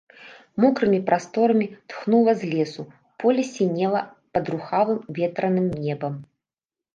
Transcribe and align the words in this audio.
Мокрымі 0.63 0.99
прасторамі 1.09 1.67
тхнула 1.93 2.33
з 2.39 2.43
лесу, 2.53 2.81
поле 3.25 3.43
сінела 3.51 4.01
пад 4.39 4.45
рухавым 4.55 4.99
ветраным 5.19 5.67
небам. 5.85 6.19